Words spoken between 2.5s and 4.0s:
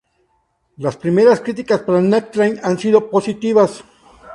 han sido positivas.